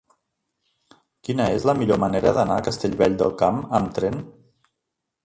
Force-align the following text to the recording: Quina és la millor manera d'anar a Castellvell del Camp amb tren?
Quina 1.27 1.45
és 1.57 1.67
la 1.69 1.75
millor 1.81 2.01
manera 2.03 2.31
d'anar 2.37 2.57
a 2.63 2.65
Castellvell 2.69 3.19
del 3.21 3.37
Camp 3.43 3.61
amb 3.81 3.93
tren? 3.99 4.19